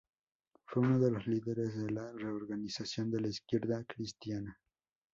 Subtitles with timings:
[0.65, 4.59] Fue uno de los líderes de la reorganización de la Izquierda Cristiana.